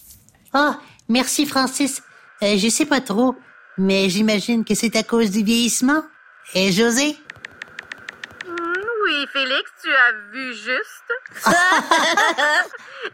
Ah, 0.53 0.77
merci 1.09 1.45
Francis. 1.45 2.01
Euh, 2.43 2.57
je 2.57 2.69
sais 2.69 2.85
pas 2.85 3.01
trop, 3.01 3.35
mais 3.77 4.09
j'imagine 4.09 4.63
que 4.65 4.75
c'est 4.75 4.95
à 4.95 5.03
cause 5.03 5.31
du 5.31 5.43
vieillissement. 5.43 6.03
Et 6.53 6.71
José? 6.71 7.17
Hmm, 8.45 8.53
Oui, 9.03 9.27
Félix, 9.33 9.71
tu 9.83 9.89
as 9.91 10.11
vu 10.31 10.53
juste. 10.53 11.45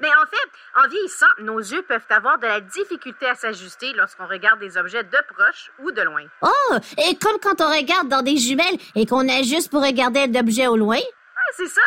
Mais 0.01 0.09
en 0.09 0.25
fait, 0.25 0.49
en 0.83 0.87
vieillissant, 0.87 1.25
nos 1.39 1.59
yeux 1.59 1.81
peuvent 1.83 2.01
avoir 2.09 2.39
de 2.39 2.47
la 2.47 2.59
difficulté 2.61 3.25
à 3.27 3.35
s'ajuster 3.35 3.93
lorsqu'on 3.93 4.27
regarde 4.27 4.59
des 4.59 4.77
objets 4.77 5.03
de 5.03 5.17
proche 5.33 5.71
ou 5.79 5.91
de 5.91 6.01
loin. 6.01 6.23
Oh, 6.41 6.75
et 6.97 7.15
comme 7.17 7.39
quand 7.41 7.61
on 7.61 7.69
regarde 7.69 8.07
dans 8.09 8.21
des 8.21 8.37
jumelles 8.37 8.77
et 8.95 9.05
qu'on 9.05 9.27
ajuste 9.29 9.69
pour 9.71 9.81
regarder 9.83 10.27
l'objet 10.27 10.67
au 10.67 10.77
loin? 10.77 10.99
Ah, 11.35 11.51
c'est 11.55 11.67
ça. 11.67 11.81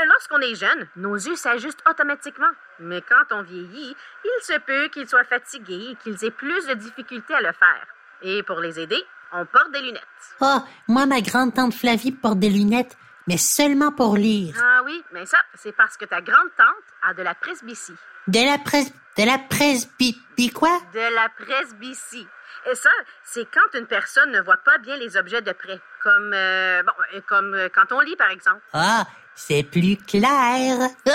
Euh, 0.00 0.04
Lorsqu'on 0.06 0.40
est 0.40 0.54
jeune, 0.54 0.88
nos 0.96 1.14
yeux 1.16 1.36
s'ajustent 1.36 1.82
automatiquement. 1.88 2.50
Mais 2.78 3.02
quand 3.02 3.34
on 3.36 3.42
vieillit, 3.42 3.94
il 4.24 4.42
se 4.42 4.58
peut 4.60 4.88
qu'ils 4.88 5.08
soient 5.08 5.24
fatigués 5.24 5.90
et 5.92 5.96
qu'ils 5.96 6.24
aient 6.24 6.30
plus 6.30 6.66
de 6.66 6.74
difficultés 6.74 7.34
à 7.34 7.40
le 7.40 7.52
faire. 7.52 7.86
Et 8.22 8.42
pour 8.44 8.60
les 8.60 8.78
aider, 8.78 9.02
on 9.32 9.44
porte 9.46 9.72
des 9.72 9.80
lunettes. 9.80 10.02
Ah, 10.40 10.64
moi, 10.88 11.06
ma 11.06 11.20
grande-tante 11.20 11.74
Flavie 11.74 12.12
porte 12.12 12.38
des 12.38 12.50
lunettes, 12.50 12.96
mais 13.26 13.36
seulement 13.36 13.92
pour 13.92 14.16
lire. 14.16 14.54
Ah 14.62 14.82
oui, 14.84 15.02
mais 15.12 15.26
ça, 15.26 15.38
c'est 15.54 15.72
parce 15.72 15.96
que 15.96 16.04
ta 16.04 16.20
grande-tante 16.20 16.84
a 17.02 17.14
de 17.14 17.22
la 17.22 17.34
presbytie. 17.34 17.94
De 18.28 18.44
la 18.44 18.58
presse... 18.58 18.92
De 19.18 19.24
la 19.24 19.38
presby... 19.38 20.16
quoi? 20.54 20.80
De 20.94 21.14
la 21.14 21.28
presbytie. 21.28 22.26
Et 22.70 22.74
ça, 22.74 22.90
c'est 23.24 23.46
quand 23.46 23.78
une 23.78 23.86
personne 23.86 24.30
ne 24.30 24.40
voit 24.40 24.58
pas 24.58 24.78
bien 24.78 24.96
les 24.96 25.16
objets 25.16 25.42
de 25.42 25.52
près. 25.52 25.80
Comme, 26.02 26.32
euh, 26.34 26.82
bon, 26.82 26.92
euh, 27.14 27.20
comme 27.26 27.54
euh, 27.54 27.68
quand 27.72 27.92
on 27.92 28.00
lit, 28.00 28.16
par 28.16 28.30
exemple. 28.30 28.60
Ah, 28.72 29.04
c'est 29.34 29.62
plus 29.62 29.96
clair. 29.96 30.88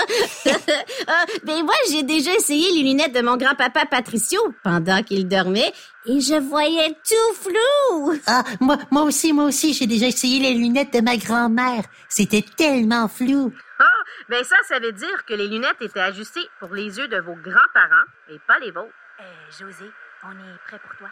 Ah, 1.10 1.24
ben 1.44 1.64
moi, 1.64 1.74
j'ai 1.90 2.02
déjà 2.02 2.34
essayé 2.34 2.70
les 2.72 2.82
lunettes 2.82 3.14
de 3.14 3.22
mon 3.22 3.38
grand-papa 3.38 3.86
Patricio 3.86 4.38
pendant 4.62 5.02
qu'il 5.02 5.26
dormait 5.26 5.72
et 6.04 6.20
je 6.20 6.38
voyais 6.38 6.90
tout 6.90 7.34
flou. 7.34 8.20
Ah, 8.26 8.44
moi, 8.60 8.76
moi 8.90 9.02
aussi, 9.02 9.32
moi 9.32 9.44
aussi, 9.44 9.72
j'ai 9.72 9.86
déjà 9.86 10.06
essayé 10.06 10.38
les 10.40 10.54
lunettes 10.54 10.92
de 10.92 11.00
ma 11.00 11.16
grand-mère. 11.16 11.84
C'était 12.08 12.44
tellement 12.56 13.08
flou. 13.08 13.54
Ah, 13.78 14.02
ben 14.28 14.44
ça, 14.44 14.56
ça 14.64 14.78
veut 14.80 14.92
dire 14.92 15.24
que 15.24 15.34
les 15.34 15.48
lunettes 15.48 15.80
étaient 15.80 16.00
ajustées 16.00 16.48
pour 16.60 16.74
les 16.74 16.98
yeux 16.98 17.08
de 17.08 17.18
vos 17.20 17.36
grands-parents 17.36 18.06
et 18.28 18.38
pas 18.46 18.58
les 18.58 18.70
vôtres. 18.70 18.92
Euh, 19.20 19.24
José, 19.58 19.90
on 20.24 20.32
est 20.32 20.58
prêt 20.66 20.78
pour 20.78 20.94
toi. 20.98 21.08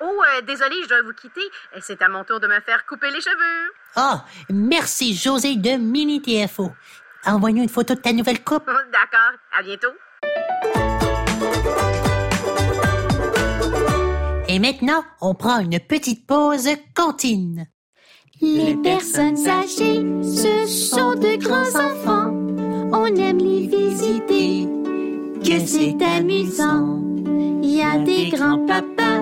Oh, 0.00 0.04
euh, 0.36 0.40
désolé, 0.42 0.76
je 0.82 0.88
dois 0.88 1.02
vous 1.02 1.12
quitter. 1.12 1.40
Euh, 1.74 1.80
C'est 1.80 2.00
à 2.02 2.08
mon 2.08 2.24
tour 2.24 2.40
de 2.40 2.46
me 2.46 2.60
faire 2.60 2.84
couper 2.86 3.10
les 3.10 3.20
cheveux. 3.20 3.72
Ah, 3.96 4.24
merci 4.50 5.14
José 5.14 5.56
de 5.56 5.76
Mini 5.76 6.20
TFO. 6.22 6.70
Envoie-nous 7.24 7.62
une 7.62 7.68
photo 7.68 7.94
de 7.94 8.00
ta 8.00 8.12
nouvelle 8.12 8.42
coupe. 8.44 8.66
D'accord, 8.92 9.38
à 9.58 9.62
bientôt. 9.62 9.88
Et 14.48 14.58
maintenant, 14.58 15.04
on 15.20 15.34
prend 15.34 15.58
une 15.60 15.78
petite 15.78 16.26
pause 16.26 16.68
cantine. 16.94 17.66
Les 18.40 18.76
personnes 18.76 19.46
âgées, 19.48 20.04
ce 20.22 20.66
sont 20.66 21.14
de 21.14 21.36
grands 21.42 21.74
enfants. 21.78 22.30
On 22.92 23.06
aime 23.06 23.38
les 23.38 23.66
visiter, 23.66 24.66
que 25.44 25.58
c'est 25.66 25.96
amusant. 26.02 27.02
Il 27.62 27.70
y 27.70 27.82
a 27.82 27.98
des 27.98 28.30
grands-papas 28.30 29.17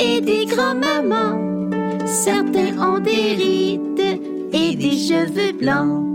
et 0.00 0.20
des 0.20 0.46
grands-mamans. 0.46 1.68
Certains 2.06 2.78
ont 2.78 2.98
des 2.98 3.34
rides 3.34 4.20
et 4.52 4.74
des 4.74 4.96
cheveux 4.98 5.52
blancs. 5.52 6.06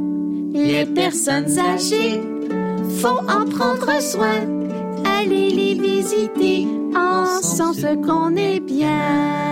Les 0.53 0.85
personnes 0.85 1.57
âgées, 1.59 2.21
faut 3.01 3.19
en 3.29 3.45
prendre 3.45 4.01
soin. 4.01 4.41
Allez 5.05 5.49
les 5.49 5.73
visiter, 5.75 6.67
en 6.95 7.41
sens 7.41 7.81
qu'on 8.05 8.35
est 8.35 8.59
bien. 8.59 9.45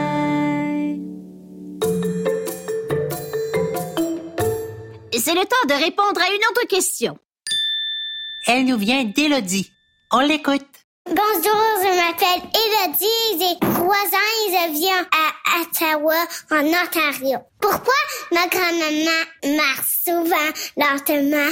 C'est 5.26 5.36
le 5.36 5.46
temps 5.46 5.68
de 5.70 5.74
répondre 5.74 6.20
à 6.20 6.30
une 6.34 6.42
autre 6.52 6.68
question. 6.68 7.18
Elle 8.46 8.66
nous 8.66 8.78
vient 8.78 9.06
d'Élodie. 9.06 9.72
On 10.12 10.20
l'écoute. 10.20 10.73
Bonjour, 11.06 11.62
je 11.82 11.90
m'appelle 11.98 12.50
Elodie, 12.56 13.38
j'ai 13.38 13.60
trois 13.60 14.06
ans 14.08 14.32
et 14.40 14.52
je 14.52 14.74
viens 14.80 15.06
à 15.12 15.62
Ottawa, 15.62 16.16
en 16.50 16.66
Ontario. 16.66 17.40
Pourquoi 17.60 17.94
ma 18.32 18.48
grand-maman 18.48 19.58
marche 19.58 20.00
souvent 20.06 20.50
lentement? 20.78 21.52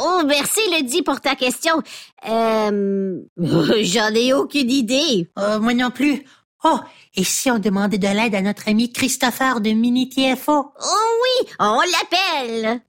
Oh, 0.00 0.22
merci 0.24 0.60
Lydie 0.70 1.02
pour 1.02 1.20
ta 1.20 1.34
question. 1.34 1.82
Euh, 2.28 3.18
j'en 3.82 4.14
ai 4.14 4.32
aucune 4.32 4.70
idée. 4.70 5.28
Euh, 5.36 5.58
moi 5.58 5.74
non 5.74 5.90
plus. 5.90 6.22
Oh, 6.62 6.78
et 7.16 7.24
si 7.24 7.50
on 7.50 7.58
demandait 7.58 7.98
de 7.98 8.06
l'aide 8.06 8.36
à 8.36 8.40
notre 8.40 8.68
ami 8.68 8.92
Christopher 8.92 9.60
de 9.60 9.70
Mini 9.70 10.08
TFO? 10.10 10.52
Oh 10.52 11.08
oui, 11.24 11.48
on 11.58 11.80
l'appelle. 11.80 12.80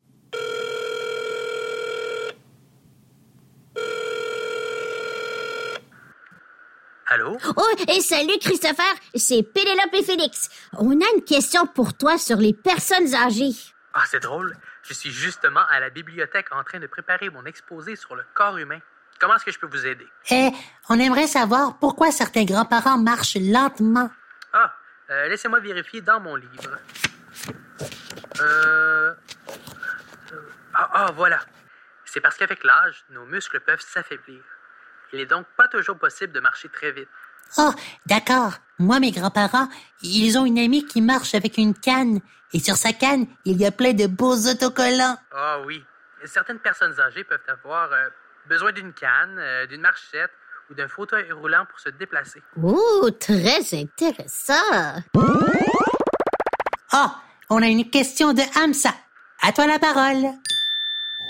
Allô? 7.14 7.38
Oh, 7.58 7.76
et 7.88 8.02
salut 8.02 8.40
Christopher, 8.42 8.92
c'est 9.14 9.44
Pénélope 9.44 9.94
et 9.94 10.02
Félix. 10.02 10.50
On 10.80 11.00
a 11.00 11.06
une 11.16 11.24
question 11.24 11.68
pour 11.68 11.96
toi 11.96 12.18
sur 12.18 12.38
les 12.38 12.56
personnes 12.56 13.14
âgées. 13.14 13.52
Ah, 13.94 14.02
c'est 14.08 14.20
drôle. 14.20 14.58
Je 14.82 14.96
suis 14.96 15.12
justement 15.12 15.62
à 15.70 15.80
la 15.80 15.92
bibliothèque 15.92 16.48
en 16.52 16.64
train 16.64 16.80
de 16.80 16.88
préparer 16.88 17.30
mon 17.30 17.46
exposé 17.46 17.96
sur 17.96 18.16
le 18.16 18.24
corps 18.34 18.58
humain. 18.58 18.80
Comment 19.20 19.36
est-ce 19.36 19.46
que 19.46 19.52
je 19.52 19.60
peux 19.60 19.68
vous 19.68 19.86
aider? 19.86 20.08
Eh, 20.32 20.50
on 20.90 21.00
aimerait 21.00 21.28
savoir 21.28 21.78
pourquoi 21.78 22.10
certains 22.10 22.46
grands-parents 22.46 22.98
marchent 22.98 23.38
lentement. 23.40 24.10
Ah, 24.52 24.74
euh, 25.12 25.28
laissez-moi 25.28 25.60
vérifier 25.60 26.02
dans 26.02 26.20
mon 26.20 26.36
livre. 26.36 26.80
Euh... 28.42 29.14
Ah, 30.74 30.90
ah, 30.92 31.12
voilà. 31.16 31.42
C'est 32.06 32.22
parce 32.22 32.38
qu'avec 32.38 32.64
l'âge, 32.64 33.06
nos 33.12 33.26
muscles 33.28 33.60
peuvent 33.60 33.86
s'affaiblir. 33.88 34.42
Il 35.14 35.20
n'est 35.20 35.26
donc 35.28 35.46
pas 35.56 35.68
toujours 35.68 35.98
possible 35.98 36.34
de 36.34 36.40
marcher 36.40 36.70
très 36.70 36.92
vite. 36.92 37.08
Oh, 37.60 37.72
d'accord. 38.08 38.54
Moi, 38.80 39.00
mes 39.00 39.12
grands-parents, 39.12 39.70
ils 40.02 40.38
ont 40.40 40.46
une 40.46 40.58
amie 40.58 40.86
qui 40.86 41.02
marche 41.02 41.36
avec 41.36 41.58
une 41.58 41.76
canne. 41.76 42.20
Et 42.52 42.60
sur 42.60 42.76
sa 42.76 42.94
canne, 42.94 43.28
il 43.46 43.62
y 43.62 43.66
a 43.66 43.72
plein 43.72 43.94
de 43.94 44.08
beaux 44.08 44.48
autocollants. 44.48 45.18
Ah 45.32 45.60
oui. 45.66 45.84
Certaines 46.26 46.60
personnes 46.60 47.00
âgées 47.00 47.24
peuvent 47.24 47.40
avoir 47.48 47.92
euh, 47.92 48.10
besoin 48.48 48.72
d'une 48.72 48.94
canne, 48.94 49.38
euh, 49.38 49.68
d'une 49.68 49.82
marchette 49.82 50.32
ou 50.72 50.74
d'un 50.74 50.88
fauteuil 50.88 51.32
roulant 51.32 51.66
pour 51.70 51.80
se 51.80 51.90
déplacer. 51.90 52.42
Oh, 52.62 53.10
très 53.20 53.62
intéressant. 53.74 55.04
Ah, 56.92 57.22
on 57.50 57.62
a 57.62 57.68
une 57.68 57.90
question 57.90 58.34
de 58.34 58.42
Hamza. 58.58 58.94
À 59.42 59.52
toi 59.52 59.68
la 59.68 59.78
parole. 59.78 60.32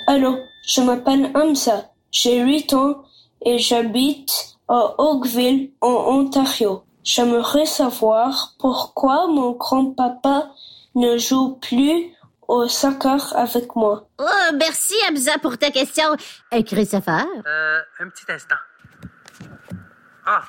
Allô, 0.07 0.45
je 0.67 0.81
m'appelle 0.81 1.31
Hamza, 1.33 1.85
j'ai 2.11 2.41
8 2.41 2.73
ans 2.73 3.05
et 3.45 3.57
j'habite 3.59 4.57
à 4.67 4.95
Oakville, 4.97 5.71
en 5.81 5.87
Ontario. 5.87 6.83
J'aimerais 7.03 7.65
savoir 7.65 8.53
pourquoi 8.59 9.27
mon 9.27 9.51
grand-papa 9.51 10.51
ne 10.95 11.17
joue 11.17 11.55
plus 11.55 12.13
au 12.47 12.67
soccer 12.67 13.35
avec 13.35 13.75
moi. 13.75 14.07
Oh, 14.19 14.55
merci 14.57 14.93
Hamza 15.09 15.37
pour 15.39 15.57
ta 15.57 15.71
question. 15.71 16.05
Euh, 16.53 16.63
Christopher? 16.63 17.25
Euh, 17.45 17.79
un 17.99 18.09
petit 18.09 18.31
instant. 18.31 18.55
Ah, 20.25 20.43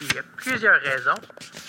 il 0.00 0.14
y 0.14 0.18
a 0.18 0.22
plusieurs 0.36 0.80
raisons, 0.80 1.14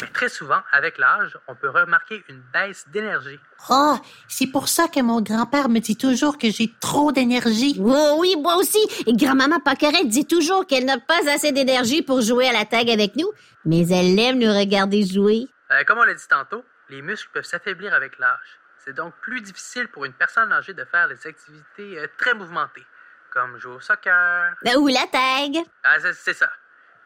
mais 0.01 0.07
très 0.07 0.29
souvent, 0.29 0.61
avec 0.71 0.97
l'âge, 0.97 1.37
on 1.47 1.55
peut 1.55 1.69
remarquer 1.69 2.23
une 2.29 2.41
baisse 2.53 2.85
d'énergie. 2.89 3.39
Oh, 3.69 3.97
c'est 4.27 4.47
pour 4.47 4.67
ça 4.67 4.87
que 4.87 5.01
mon 5.01 5.21
grand-père 5.21 5.69
me 5.69 5.79
dit 5.79 5.97
toujours 5.97 6.37
que 6.37 6.49
j'ai 6.49 6.73
trop 6.79 7.11
d'énergie. 7.11 7.75
Oh 7.83 8.17
oui, 8.19 8.35
moi 8.37 8.55
aussi. 8.55 8.79
Et 9.05 9.13
grand-maman 9.13 9.59
Paqueret 9.59 10.05
dit 10.05 10.25
toujours 10.25 10.65
qu'elle 10.65 10.85
n'a 10.85 10.99
pas 10.99 11.19
assez 11.29 11.51
d'énergie 11.51 12.01
pour 12.01 12.21
jouer 12.21 12.47
à 12.47 12.53
la 12.53 12.65
tag 12.65 12.89
avec 12.89 13.15
nous, 13.15 13.29
mais 13.65 13.87
elle 13.89 14.17
aime 14.17 14.39
nous 14.39 14.51
regarder 14.57 15.05
jouer. 15.05 15.47
Euh, 15.71 15.83
comme 15.83 15.99
on 15.99 16.03
l'a 16.03 16.13
dit 16.13 16.27
tantôt, 16.27 16.63
les 16.89 17.01
muscles 17.01 17.29
peuvent 17.33 17.45
s'affaiblir 17.45 17.93
avec 17.93 18.17
l'âge. 18.17 18.59
C'est 18.77 18.93
donc 18.93 19.13
plus 19.21 19.41
difficile 19.41 19.87
pour 19.89 20.05
une 20.05 20.13
personne 20.13 20.51
âgée 20.51 20.73
de 20.73 20.85
faire 20.85 21.07
des 21.07 21.27
activités 21.27 21.99
euh, 21.99 22.07
très 22.17 22.33
mouvementées, 22.33 22.85
comme 23.29 23.57
jouer 23.59 23.75
au 23.75 23.79
soccer. 23.79 24.55
Ben, 24.63 24.77
Ou 24.77 24.87
la 24.87 25.05
tag. 25.11 25.63
Ah, 25.83 25.97
c'est 26.13 26.33
ça. 26.33 26.49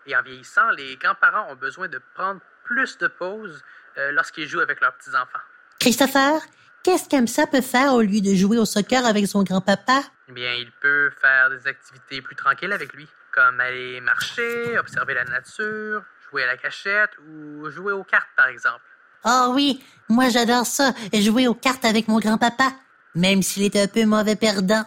Et 0.07 0.15
en 0.15 0.21
vieillissant, 0.21 0.69
les 0.71 0.95
grands-parents 0.97 1.51
ont 1.51 1.55
besoin 1.55 1.87
de 1.87 1.99
prendre 2.13 2.41
plus 2.63 2.97
de 2.97 3.07
pauses 3.07 3.63
euh, 3.97 4.11
lorsqu'ils 4.11 4.47
jouent 4.47 4.59
avec 4.59 4.81
leurs 4.81 4.93
petits-enfants. 4.93 5.39
Christopher, 5.79 6.41
qu'est-ce 6.83 7.09
qu'Hamza 7.09 7.47
peut 7.47 7.61
faire 7.61 7.93
au 7.93 8.01
lieu 8.01 8.21
de 8.21 8.35
jouer 8.35 8.57
au 8.57 8.65
soccer 8.65 9.05
avec 9.05 9.27
son 9.27 9.43
grand-papa? 9.43 10.01
Eh 10.29 10.31
bien, 10.31 10.53
il 10.53 10.71
peut 10.81 11.11
faire 11.21 11.49
des 11.49 11.67
activités 11.67 12.21
plus 12.21 12.35
tranquilles 12.35 12.73
avec 12.73 12.93
lui, 12.93 13.07
comme 13.31 13.59
aller 13.59 14.01
marcher, 14.01 14.77
observer 14.77 15.13
la 15.13 15.25
nature, 15.25 16.03
Jouer 16.31 16.43
à 16.43 16.47
la 16.47 16.57
cachette 16.57 17.11
ou 17.27 17.69
jouer 17.69 17.93
aux 17.93 18.03
cartes, 18.03 18.29
par 18.35 18.47
exemple. 18.47 18.81
Oh 19.25 19.51
oui, 19.53 19.83
moi 20.09 20.29
j'adore 20.29 20.65
ça, 20.65 20.91
jouer 21.13 21.47
aux 21.47 21.53
cartes 21.53 21.85
avec 21.85 22.07
mon 22.07 22.19
grand-papa, 22.19 22.73
même 23.13 23.41
s'il 23.41 23.63
est 23.63 23.75
un 23.75 23.87
peu 23.87 24.05
mauvais 24.05 24.35
perdant. 24.35 24.83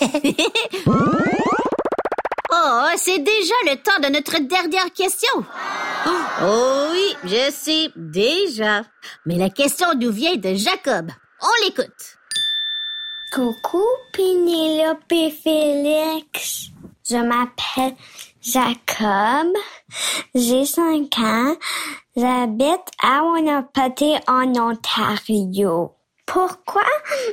Oh, 2.62 2.88
c'est 2.96 3.20
déjà 3.20 3.54
le 3.64 3.76
temps 3.76 3.98
de 4.02 4.12
notre 4.12 4.38
dernière 4.40 4.92
question. 4.92 5.44
Oh 6.42 6.88
oui, 6.92 7.16
je 7.24 7.50
sais, 7.50 7.88
déjà. 7.96 8.82
Mais 9.24 9.36
la 9.36 9.48
question 9.48 9.86
nous 9.98 10.12
vient 10.12 10.36
de 10.36 10.54
Jacob. 10.54 11.10
On 11.40 11.64
l'écoute. 11.64 12.16
Coucou 13.32 13.84
Pénélope 14.12 15.10
et 15.10 15.30
Félix. 15.30 16.66
Je 17.08 17.16
m'appelle 17.16 17.96
Jacob. 18.42 19.54
J'ai 20.34 20.66
5 20.66 21.18
ans. 21.18 21.56
J'habite 22.14 22.88
à 23.02 23.22
Winnipeg 23.24 24.20
en 24.26 24.52
Ontario. 24.56 25.94
Pourquoi 26.26 26.84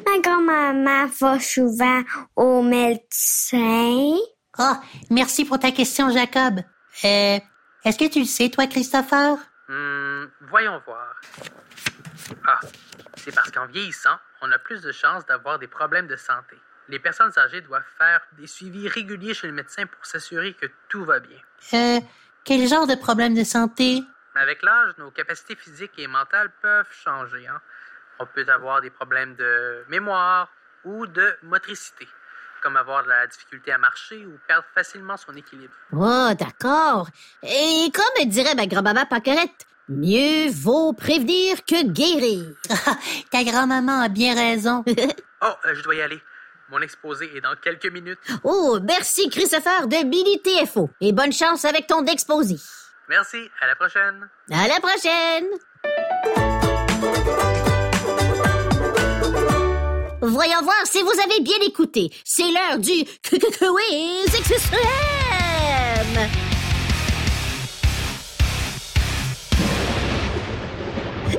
ma 0.05 0.19
grand-maman 0.19 1.07
va 1.19 1.39
souvent 1.39 2.01
au 2.35 2.61
médecin? 2.61 4.15
Oh, 4.59 4.73
merci 5.09 5.45
pour 5.45 5.59
ta 5.59 5.71
question, 5.71 6.09
Jacob. 6.09 6.59
Euh, 7.03 7.39
est-ce 7.83 7.97
que 7.97 8.11
tu 8.11 8.19
le 8.19 8.25
sais, 8.25 8.49
toi, 8.49 8.65
Christopher? 8.67 9.37
Hmm, 9.67 10.25
voyons 10.49 10.81
voir. 10.85 11.15
Ah, 12.47 12.59
c'est 13.17 13.33
parce 13.33 13.51
qu'en 13.51 13.67
vieillissant, 13.67 14.17
on 14.41 14.51
a 14.51 14.57
plus 14.57 14.81
de 14.81 14.91
chances 14.91 15.25
d'avoir 15.25 15.59
des 15.59 15.67
problèmes 15.67 16.07
de 16.07 16.15
santé. 16.15 16.55
Les 16.89 16.99
personnes 16.99 17.31
âgées 17.37 17.61
doivent 17.61 17.83
faire 17.97 18.21
des 18.37 18.47
suivis 18.47 18.87
réguliers 18.87 19.33
chez 19.33 19.47
le 19.47 19.53
médecin 19.53 19.85
pour 19.85 20.05
s'assurer 20.05 20.53
que 20.53 20.67
tout 20.87 21.03
va 21.03 21.19
bien. 21.19 21.37
Euh, 21.73 21.99
quel 22.43 22.67
genre 22.67 22.87
de 22.87 22.95
problème 22.95 23.35
de 23.35 23.43
santé? 23.43 24.03
Avec 24.35 24.61
l'âge, 24.61 24.93
nos 24.97 25.11
capacités 25.11 25.55
physiques 25.55 25.97
et 25.97 26.07
mentales 26.07 26.51
peuvent 26.61 26.91
changer. 26.91 27.45
Hein. 27.47 27.59
On 28.19 28.25
peut 28.25 28.45
avoir 28.47 28.81
des 28.81 28.89
problèmes 28.89 29.35
de 29.35 29.83
mémoire 29.89 30.49
ou 30.85 31.05
de 31.07 31.37
motricité, 31.43 32.07
comme 32.61 32.77
avoir 32.77 33.03
de 33.03 33.09
la 33.09 33.27
difficulté 33.27 33.71
à 33.71 33.77
marcher 33.77 34.25
ou 34.25 34.37
perdre 34.47 34.65
facilement 34.73 35.17
son 35.17 35.33
équilibre. 35.33 35.73
Oh, 35.91 36.29
d'accord. 36.37 37.07
Et 37.43 37.91
comme 37.93 38.25
dirait 38.29 38.55
ma 38.55 38.67
grand-maman 38.67 39.05
Paquerette, 39.05 39.65
mieux 39.89 40.49
vaut 40.51 40.93
prévenir 40.93 41.63
que 41.65 41.83
guérir. 41.85 42.45
Ta 43.31 43.43
grand-maman 43.43 44.01
a 44.01 44.09
bien 44.09 44.35
raison. 44.35 44.83
Oh, 45.39 45.53
euh, 45.67 45.75
je 45.75 45.83
dois 45.83 45.93
y 45.93 46.01
aller. 46.01 46.19
Mon 46.71 46.81
exposé 46.81 47.29
est 47.37 47.41
dans 47.41 47.55
quelques 47.61 47.91
minutes. 47.91 48.17
Oh, 48.43 48.79
merci 48.81 49.29
Christopher 49.29 49.87
de 49.87 50.03
Billy 50.03 50.41
TFO. 50.41 50.89
Et 50.99 51.13
bonne 51.13 51.31
chance 51.31 51.63
avec 51.63 51.85
ton 51.85 52.03
exposé. 52.07 52.55
Merci, 53.07 53.49
à 53.61 53.67
la 53.67 53.75
prochaine. 53.75 54.27
À 54.51 54.67
la 54.67 54.79
prochaine. 54.79 55.45
Voyons 60.27 60.61
voir 60.61 60.75
si 60.85 61.01
vous 61.01 61.09
avez 61.23 61.41
bien 61.41 61.57
écouté. 61.65 62.11
C'est 62.25 62.43
l'heure 62.43 62.79
du 62.79 62.91
quiz. 63.29 63.39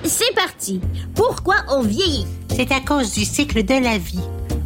C'est 0.04 0.34
parti. 0.34 0.80
Pourquoi 1.14 1.56
on 1.68 1.82
vieillit? 1.82 2.26
C'est 2.54 2.72
à 2.72 2.80
cause 2.80 3.12
du 3.12 3.24
cycle 3.24 3.62
de 3.62 3.74
la 3.74 3.98
vie. 3.98 4.20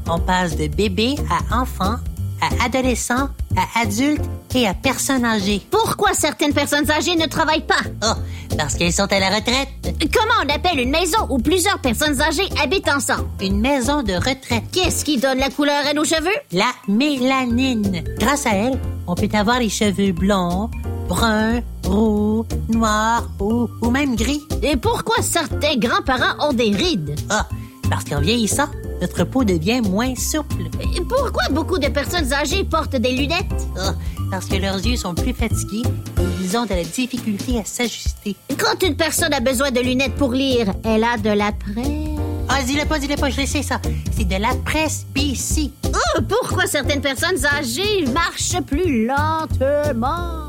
On 0.08 0.18
passe 0.20 0.56
de 0.56 0.68
bébé 0.68 1.14
à 1.30 1.60
enfant, 1.60 1.96
à 2.42 2.64
adolescent, 2.64 3.28
à 3.56 3.80
adulte 3.80 4.20
et 4.54 4.66
à 4.66 4.74
personne 4.74 5.24
âgée. 5.24 5.62
Pourquoi 5.70 6.12
certaines 6.12 6.52
personnes 6.52 6.90
âgées 6.90 7.16
ne 7.16 7.26
travaillent 7.26 7.66
pas? 7.66 7.82
Oh, 8.04 8.20
parce 8.58 8.74
qu'elles 8.74 8.92
sont 8.92 9.10
à 9.10 9.20
la 9.20 9.28
retraite. 9.28 9.68
Comment 10.12 10.44
on 10.44 10.54
appelle 10.54 10.80
une 10.80 10.90
maison 10.90 11.26
où 11.30 11.38
plusieurs 11.38 11.78
personnes 11.78 12.20
âgées 12.20 12.48
habitent 12.62 12.88
ensemble? 12.88 13.28
Une 13.40 13.60
maison 13.60 14.02
de 14.02 14.12
retraite. 14.12 14.64
Qu'est-ce 14.72 15.04
qui 15.04 15.18
donne 15.18 15.38
la 15.38 15.50
couleur 15.50 15.86
à 15.88 15.94
nos 15.94 16.04
cheveux? 16.04 16.36
La 16.50 16.72
mélanine. 16.88 18.02
Grâce 18.18 18.46
à 18.46 18.54
elle, 18.54 18.78
on 19.06 19.14
peut 19.14 19.28
avoir 19.32 19.60
les 19.60 19.70
cheveux 19.70 20.12
blonds, 20.12 20.68
bruns, 21.08 21.60
roux, 21.84 22.44
noirs 22.68 23.28
ou, 23.40 23.68
ou 23.80 23.90
même 23.90 24.16
gris. 24.16 24.42
Et 24.62 24.76
pourquoi 24.76 25.22
certains 25.22 25.76
grands-parents 25.76 26.48
ont 26.48 26.52
des 26.52 26.70
rides? 26.70 27.14
Ah, 27.30 27.46
parce 27.88 28.04
qu'en 28.04 28.20
vieillissant, 28.20 28.66
notre 29.02 29.24
peau 29.24 29.42
devient 29.42 29.80
moins 29.80 30.14
souple. 30.14 30.70
Pourquoi 31.08 31.42
beaucoup 31.50 31.78
de 31.78 31.88
personnes 31.88 32.32
âgées 32.32 32.62
portent 32.62 32.94
des 32.94 33.10
lunettes? 33.10 33.66
Ah, 33.76 33.94
parce 34.30 34.46
que 34.46 34.54
leurs 34.54 34.76
yeux 34.76 34.96
sont 34.96 35.14
plus 35.14 35.32
fatigués 35.32 35.82
et 36.20 36.22
ils 36.40 36.56
ont 36.56 36.64
de 36.64 36.74
la 36.74 36.84
difficulté 36.84 37.58
à 37.58 37.64
s'ajuster. 37.64 38.36
Quand 38.56 38.80
une 38.86 38.96
personne 38.96 39.34
a 39.34 39.40
besoin 39.40 39.72
de 39.72 39.80
lunettes 39.80 40.14
pour 40.14 40.32
lire, 40.32 40.72
elle 40.84 41.02
a 41.02 41.18
de 41.18 41.30
la 41.30 41.50
presse. 41.50 41.88
Ah, 42.48 42.62
dis-le 42.64 42.86
pas, 42.86 43.00
dis-le 43.00 43.16
pas, 43.16 43.28
je 43.28 43.40
le 43.40 43.46
sais 43.46 43.62
ça. 43.62 43.80
C'est 44.16 44.28
de 44.28 44.36
la 44.36 44.54
presbytie. 44.64 45.72
Oh, 45.86 46.20
pourquoi 46.28 46.66
certaines 46.66 47.00
personnes 47.00 47.44
âgées 47.44 48.06
marchent 48.06 48.62
plus 48.64 49.06
lentement? 49.06 50.48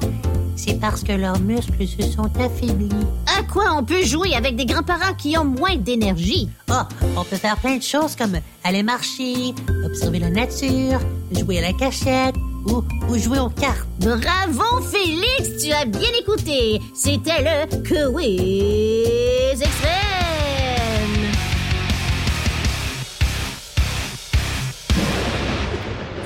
C'est 0.56 0.80
parce 0.80 1.02
que 1.02 1.13
leurs 1.13 1.39
muscles 1.39 1.88
se 1.88 2.04
sont 2.04 2.30
affaiblis. 2.39 2.89
À 3.36 3.41
quoi 3.41 3.74
on 3.76 3.84
peut 3.84 4.04
jouer 4.04 4.36
avec 4.36 4.56
des 4.56 4.65
grands-parents 4.65 5.15
qui 5.17 5.36
ont 5.38 5.43
moins 5.43 5.76
d'énergie? 5.76 6.50
Ah, 6.69 6.88
on 7.17 7.24
peut 7.24 7.36
faire 7.36 7.58
plein 7.58 7.78
de 7.78 7.82
choses 7.82 8.15
comme 8.15 8.38
aller 8.63 8.84
marcher, 8.84 9.56
observer 9.84 10.19
la 10.19 10.30
nature, 10.30 11.00
jouer 11.32 11.58
à 11.58 11.62
la 11.62 11.74
cachette 11.74 12.36
ou, 12.67 12.84
ou 13.10 13.17
jouer 13.17 13.39
aux 13.39 13.50
cartes. 13.50 13.88
Bravo, 14.00 14.82
Félix, 14.82 15.63
tu 15.63 15.72
as 15.72 15.86
bien 15.86 16.12
écouté. 16.19 16.80
C'était 16.93 17.41
le 17.41 17.65
quiz 17.82 19.62
extrême. 19.62 20.04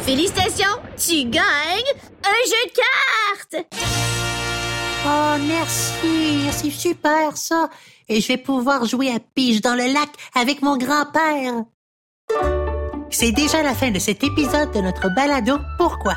Félicitations, 0.02 0.78
tu 0.98 1.24
gagnes 1.30 1.94
un 2.24 2.44
jeu 2.46 2.64
de 2.66 3.56
cartes. 3.56 4.37
Oh, 5.10 5.38
merci, 5.48 6.50
c'est 6.52 6.70
super 6.70 7.38
ça. 7.38 7.70
Et 8.10 8.20
je 8.20 8.28
vais 8.28 8.38
pouvoir 8.38 8.84
jouer 8.86 9.10
à 9.10 9.20
pige 9.20 9.62
dans 9.62 9.76
le 9.76 9.94
lac 9.94 10.10
avec 10.36 10.62
mon 10.62 10.78
grand-père. 10.78 11.64
C'est 13.10 13.32
déjà 13.32 13.64
la 13.64 13.74
fin 13.74 13.92
de 13.92 14.00
cet 14.00 14.24
épisode 14.26 14.74
de 14.74 14.82
notre 14.82 15.08
balado 15.16 15.60
Pourquoi? 15.78 16.16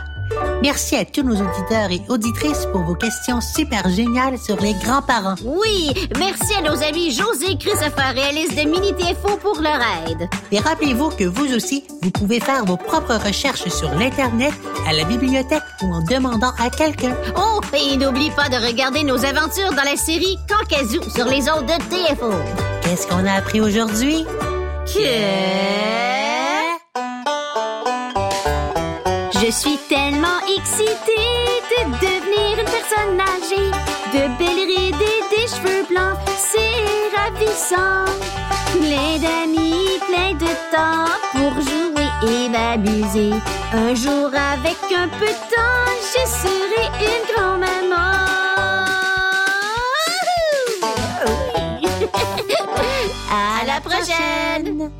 Merci 0.62 0.96
à 0.96 1.06
tous 1.06 1.22
nos 1.22 1.36
auditeurs 1.36 1.90
et 1.90 2.02
auditrices 2.08 2.66
pour 2.70 2.82
vos 2.82 2.94
questions 2.94 3.40
super 3.40 3.88
géniales 3.88 4.38
sur 4.38 4.60
les 4.60 4.74
grands-parents. 4.74 5.36
Oui, 5.42 5.90
merci 6.18 6.54
à 6.58 6.60
nos 6.60 6.82
amis 6.82 7.12
José, 7.12 7.56
Christopher 7.58 8.14
et 8.16 8.22
Alice 8.22 8.54
de 8.54 8.68
Mini 8.68 8.92
TFO 8.94 9.38
pour 9.38 9.60
leur 9.62 9.80
aide. 10.06 10.28
Et 10.52 10.58
rappelez-vous 10.58 11.10
que 11.10 11.24
vous 11.24 11.54
aussi, 11.54 11.84
vous 12.02 12.10
pouvez 12.10 12.40
faire 12.40 12.66
vos 12.66 12.76
propres 12.76 13.14
recherches 13.14 13.68
sur 13.68 13.90
l'Internet, 13.94 14.52
à 14.86 14.92
la 14.92 15.04
bibliothèque 15.04 15.62
ou 15.82 15.86
en 15.86 16.02
demandant 16.04 16.52
à 16.58 16.68
quelqu'un. 16.68 17.16
Oh, 17.38 17.60
et 17.74 17.96
n'oublie 17.96 18.30
pas 18.30 18.50
de 18.50 18.56
regarder 18.56 19.02
nos 19.02 19.24
aventures 19.24 19.70
dans 19.70 19.84
la 19.84 19.96
série 19.96 20.36
Cancazou 20.46 21.02
sur 21.10 21.24
les 21.24 21.48
ondes 21.48 21.66
de 21.66 21.78
TFO. 21.88 22.32
Qu'est-ce 22.82 23.06
qu'on 23.06 23.26
a 23.26 23.32
appris 23.32 23.62
aujourd'hui? 23.62 24.26
Que... 24.86 26.10
Je 29.42 29.50
suis 29.50 29.78
Excité 30.62 31.16
de 31.70 31.80
devenir 32.04 32.58
une 32.58 32.66
personne 32.66 33.18
âgée, 33.18 33.70
de 34.12 34.22
belles 34.36 34.66
rides 34.66 34.94
et 35.00 35.22
des 35.34 35.46
cheveux 35.48 35.84
blancs, 35.88 36.18
c'est 36.36 37.16
ravissant. 37.16 38.04
Plein 38.72 39.16
d'amis, 39.24 39.98
plein 40.06 40.32
de 40.34 40.52
temps 40.70 41.08
pour 41.32 41.52
jouer 41.62 42.10
et 42.30 42.50
m'amuser. 42.50 43.32
Un 43.72 43.94
jour 43.94 44.26
avec 44.26 44.76
un 44.94 45.08
peu 45.08 45.28
de 45.28 45.44
temps, 45.48 45.88
je 46.12 46.22
serai 46.28 46.84
une 47.08 47.24
grand-maman. 47.34 48.10
à 53.32 53.64
la 53.64 53.80
prochaine! 53.80 54.99